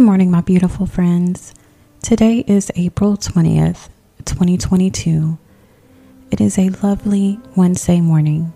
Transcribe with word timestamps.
Good 0.00 0.06
morning, 0.06 0.30
my 0.30 0.40
beautiful 0.40 0.86
friends. 0.86 1.52
Today 2.02 2.42
is 2.46 2.72
April 2.74 3.18
20th, 3.18 3.90
2022. 4.24 5.36
It 6.30 6.40
is 6.40 6.58
a 6.58 6.70
lovely 6.82 7.38
Wednesday 7.54 8.00
morning. 8.00 8.50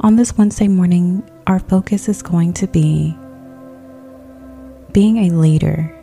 On 0.00 0.16
this 0.16 0.36
Wednesday 0.36 0.68
morning, 0.68 1.22
our 1.46 1.60
focus 1.60 2.10
is 2.10 2.20
going 2.20 2.52
to 2.52 2.66
be 2.66 3.16
being 4.92 5.16
a 5.16 5.34
leader. 5.34 5.96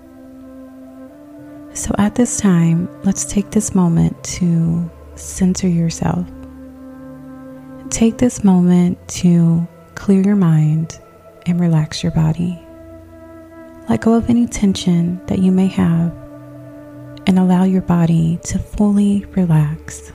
So, 1.76 1.94
at 2.00 2.16
this 2.16 2.40
time, 2.40 2.90
let's 3.04 3.26
take 3.26 3.52
this 3.52 3.76
moment 3.76 4.24
to 4.40 4.90
center 5.14 5.68
yourself. 5.68 6.26
Take 7.92 8.18
this 8.18 8.44
moment 8.44 9.08
to 9.20 9.68
clear 9.94 10.24
your 10.24 10.36
mind 10.36 11.00
and 11.46 11.60
relax 11.60 12.02
your 12.02 12.12
body. 12.14 12.67
Let 13.90 14.02
go 14.02 14.16
of 14.16 14.30
any 14.30 14.48
tension 14.48 15.26
that 15.28 15.40
you 15.40 15.52
may 15.52 15.68
have 15.68 16.12
and 17.26 17.40
allow 17.40 17.64
your 17.64 17.82
body 17.82 18.38
to 18.44 18.60
fully 18.60 19.24
relax. 19.32 20.12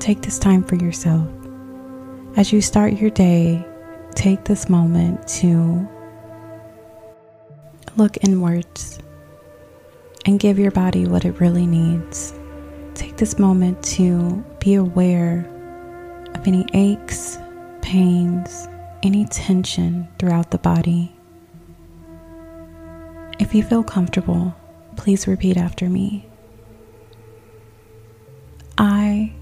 Take 0.00 0.22
this 0.22 0.40
time 0.40 0.64
for 0.64 0.74
yourself. 0.74 1.28
As 2.36 2.52
you 2.52 2.60
start 2.60 2.94
your 2.94 3.10
day, 3.10 3.64
take 4.16 4.44
this 4.44 4.68
moment 4.68 5.28
to 5.28 5.88
look 7.96 8.16
inwards 8.24 8.98
and 10.26 10.40
give 10.40 10.58
your 10.58 10.72
body 10.72 11.06
what 11.06 11.24
it 11.24 11.40
really 11.40 11.66
needs. 11.66 12.34
Take 12.94 13.16
this 13.16 13.38
moment 13.38 13.82
to 13.84 14.44
be 14.58 14.74
aware 14.74 15.48
of 16.34 16.46
any 16.46 16.66
aches, 16.74 17.38
pains, 17.82 18.68
any 19.04 19.26
tension 19.26 20.08
throughout 20.18 20.50
the 20.50 20.58
body. 20.58 21.17
If 23.38 23.54
you 23.54 23.62
feel 23.62 23.82
comfortable, 23.82 24.54
please 24.96 25.26
repeat 25.26 25.56
after 25.56 25.88
me. 25.88 26.26
I 28.76 29.32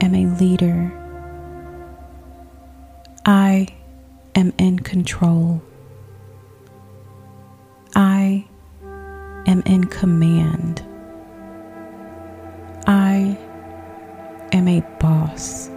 am 0.00 0.14
a 0.14 0.26
leader. 0.38 0.92
I 3.24 3.68
am 4.34 4.52
in 4.58 4.80
control. 4.80 5.62
I 7.94 8.46
am 9.46 9.62
in 9.66 9.84
command. 9.84 10.82
I 12.86 13.38
am 14.52 14.68
a 14.68 14.80
boss. 14.98 15.71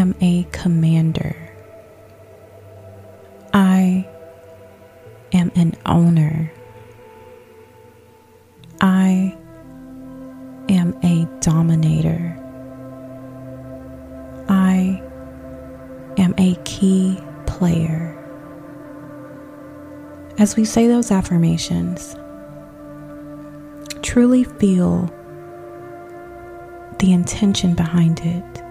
Am 0.00 0.14
a 0.22 0.44
commander. 0.50 1.36
I 3.52 4.08
am 5.32 5.52
an 5.54 5.76
owner. 5.84 6.50
I 8.80 9.36
am 10.70 10.98
a 11.02 11.26
dominator. 11.40 12.34
I 14.48 15.02
am 16.16 16.34
a 16.38 16.54
key 16.64 17.20
player. 17.46 18.16
As 20.38 20.56
we 20.56 20.64
say 20.64 20.88
those 20.88 21.10
affirmations, 21.10 22.16
truly 24.00 24.44
feel 24.44 25.12
the 27.00 27.12
intention 27.12 27.74
behind 27.74 28.20
it. 28.20 28.69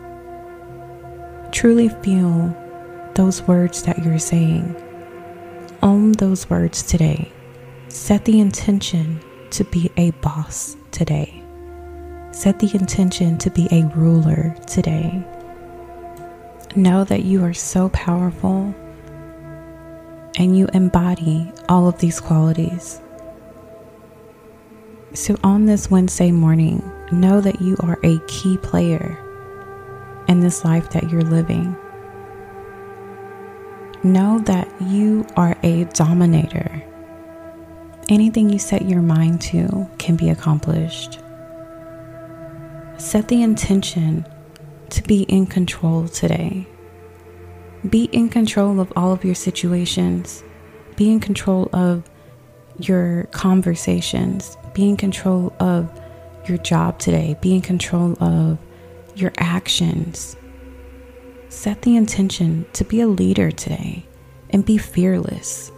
Truly 1.60 1.90
feel 1.90 2.56
those 3.16 3.42
words 3.42 3.84
that 3.84 4.02
you're 4.06 4.18
saying. 4.18 4.78
Own 5.84 6.14
those 6.14 6.50
words 6.50 6.82
today. 6.82 7.30
Set 7.90 8.24
the 8.24 8.40
intention 8.40 9.20
to 9.50 9.66
be 9.66 9.92
a 9.98 10.12
boss 10.22 10.78
today. 10.92 11.44
Set 12.32 12.60
the 12.60 12.74
intention 12.74 13.38
to 13.40 13.50
be 13.50 13.68
a 13.74 13.84
ruler 13.94 14.56
today. 14.68 15.22
Know 16.78 17.04
that 17.04 17.26
you 17.26 17.44
are 17.44 17.54
so 17.54 17.90
powerful 17.90 18.74
and 20.38 20.58
you 20.58 20.70
embody 20.74 21.52
all 21.68 21.90
of 21.90 22.00
these 22.00 22.22
qualities. 22.22 23.02
So, 25.14 25.36
on 25.44 25.66
this 25.66 25.92
Wednesday 25.92 26.32
morning, 26.32 26.90
know 27.12 27.42
that 27.42 27.60
you 27.60 27.76
are 27.82 28.00
a 28.02 28.18
key 28.28 28.56
player 28.60 29.22
in 30.30 30.40
this 30.40 30.64
life 30.64 30.92
that 30.92 31.10
you're 31.10 31.22
living. 31.22 31.76
Know 34.04 34.40
that 34.46 34.70
you 34.82 35.26
are 35.36 35.58
a 35.64 35.84
dominator. 35.86 36.82
Anything 38.08 38.50
you 38.50 38.60
set 38.60 38.84
your 38.88 39.02
mind 39.02 39.42
to 39.42 39.90
can 39.98 40.16
be 40.16 40.30
accomplished. 40.30 41.20
Set 42.98 43.28
the 43.28 43.42
intention 43.42 44.26
to 44.92 45.04
be 45.04 45.24
in 45.24 45.46
control 45.46 46.08
today. 46.08 46.66
Be 47.90 48.06
in 48.06 48.30
control 48.30 48.80
of 48.80 48.94
all 48.96 49.12
of 49.12 49.26
your 49.26 49.36
situations. 49.36 50.44
Be 50.96 51.12
in 51.12 51.20
control 51.20 51.70
of 51.74 52.10
your 52.78 53.26
conversations. 53.32 54.58
Be 54.74 54.88
in 54.88 54.96
control 54.96 55.54
of 55.60 55.90
your 56.48 56.58
job 56.58 57.00
today, 57.00 57.38
be 57.42 57.54
in 57.54 57.62
control 57.62 58.22
of 58.22 58.58
your 59.20 59.34
actions. 59.38 60.36
Set 61.50 61.82
the 61.82 61.96
intention 61.96 62.66
to 62.74 62.84
be 62.84 63.02
a 63.02 63.08
leader 63.08 63.52
today 63.52 64.06
and 64.52 64.66
be 64.66 64.78
fearless. 64.78 65.72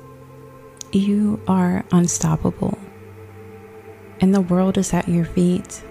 You 0.92 1.42
are 1.48 1.86
unstoppable, 1.92 2.78
and 4.20 4.34
the 4.36 4.42
world 4.42 4.78
is 4.78 4.94
at 4.94 5.08
your 5.08 5.26
feet. 5.26 5.84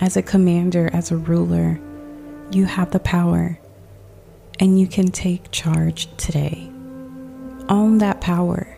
As 0.00 0.16
a 0.16 0.22
commander, 0.22 0.90
as 0.92 1.10
a 1.10 1.16
ruler, 1.16 1.80
you 2.50 2.64
have 2.64 2.90
the 2.90 3.00
power 3.00 3.58
and 4.58 4.78
you 4.78 4.86
can 4.86 5.10
take 5.10 5.50
charge 5.50 6.14
today. 6.16 6.70
Own 7.68 7.98
that 7.98 8.20
power. 8.20 8.76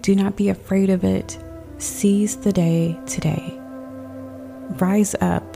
Do 0.00 0.14
not 0.14 0.36
be 0.36 0.48
afraid 0.48 0.90
of 0.90 1.04
it. 1.04 1.38
Seize 1.78 2.36
the 2.36 2.52
day 2.52 2.98
today. 3.06 3.58
Rise 4.78 5.14
up. 5.20 5.51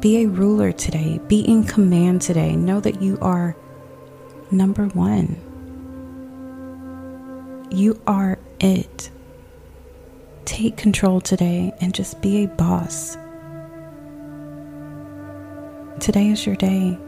Be 0.00 0.22
a 0.22 0.28
ruler 0.28 0.72
today. 0.72 1.20
Be 1.26 1.40
in 1.40 1.64
command 1.64 2.22
today. 2.22 2.54
Know 2.54 2.80
that 2.80 3.00
you 3.02 3.18
are 3.20 3.56
number 4.50 4.86
one. 4.88 5.36
You 7.70 8.00
are 8.06 8.38
it. 8.60 9.10
Take 10.44 10.76
control 10.76 11.20
today 11.20 11.72
and 11.80 11.94
just 11.94 12.20
be 12.22 12.44
a 12.44 12.48
boss. 12.48 13.16
Today 15.98 16.28
is 16.28 16.46
your 16.46 16.56
day. 16.56 16.98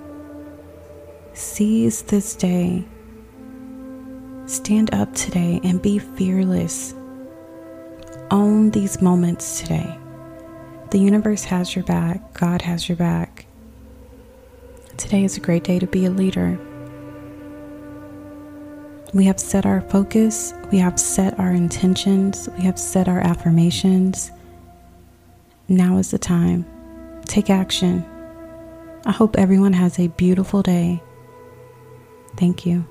Seize 1.34 2.03
this 2.03 2.34
day. 2.34 2.84
Stand 4.47 4.93
up 4.94 5.15
today 5.15 5.60
and 5.62 5.81
be 5.81 5.98
fearless 5.98 6.94
own 8.31 8.71
these 8.71 9.00
moments 9.00 9.60
today. 9.60 9.98
The 10.91 10.99
universe 10.99 11.44
has 11.44 11.76
your 11.76 11.84
back, 11.84 12.32
God 12.32 12.62
has 12.62 12.88
your 12.88 12.97
back. 12.97 13.47
Today 14.97 15.22
is 15.22 15.37
a 15.37 15.41
great 15.41 15.62
day 15.62 15.78
to 15.78 15.87
be 15.87 16.06
a 16.06 16.10
leader. 16.10 16.59
We 19.12 19.25
have 19.25 19.38
set 19.38 19.66
our 19.66 19.82
focus, 19.82 20.54
we 20.72 20.78
have 20.78 20.98
set 20.98 21.38
our 21.38 21.50
intentions, 21.50 22.48
we 22.56 22.65
have 22.65 22.78
set 22.78 23.06
our 23.06 23.21
affirmations. 23.21 24.31
Now 25.69 25.98
is 25.98 26.10
the 26.10 26.19
time. 26.19 26.65
Take 27.27 27.50
action. 27.50 28.03
I 29.04 29.12
hope 29.12 29.36
everyone 29.36 29.74
has 29.74 29.98
a 29.98 30.09
beautiful 30.09 30.62
day. 30.62 31.03
Thank 32.36 32.65
you. 32.65 32.86